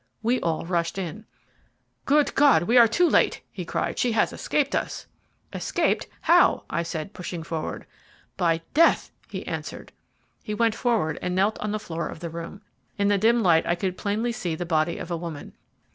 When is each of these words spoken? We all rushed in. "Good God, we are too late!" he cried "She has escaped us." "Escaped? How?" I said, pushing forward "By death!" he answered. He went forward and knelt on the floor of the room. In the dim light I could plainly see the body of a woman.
We 0.23 0.39
all 0.39 0.65
rushed 0.65 0.97
in. 0.97 1.25
"Good 2.05 2.33
God, 2.33 2.63
we 2.63 2.75
are 2.75 2.87
too 2.87 3.07
late!" 3.07 3.41
he 3.51 3.63
cried 3.63 3.99
"She 3.99 4.13
has 4.13 4.33
escaped 4.33 4.73
us." 4.73 5.05
"Escaped? 5.53 6.07
How?" 6.21 6.63
I 6.71 6.81
said, 6.81 7.13
pushing 7.13 7.43
forward 7.43 7.85
"By 8.35 8.61
death!" 8.73 9.11
he 9.29 9.45
answered. 9.45 9.91
He 10.41 10.55
went 10.55 10.73
forward 10.73 11.19
and 11.21 11.35
knelt 11.35 11.59
on 11.59 11.69
the 11.69 11.77
floor 11.77 12.07
of 12.07 12.19
the 12.19 12.31
room. 12.31 12.61
In 12.97 13.09
the 13.09 13.19
dim 13.19 13.43
light 13.43 13.67
I 13.67 13.75
could 13.75 13.95
plainly 13.95 14.31
see 14.31 14.55
the 14.55 14.65
body 14.65 14.97
of 14.97 15.11
a 15.11 15.17
woman. 15.17 15.53